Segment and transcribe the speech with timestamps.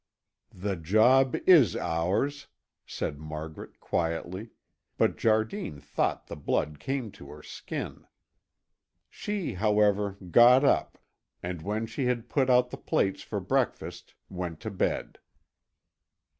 [0.55, 2.47] "The job is ours,"
[2.87, 4.49] said Margaret quietly,
[4.97, 8.07] but Jardine thought the blood came to her skin.
[9.11, 10.97] She, however, got up
[11.43, 15.19] and when she had put out the plates for breakfast went to bed.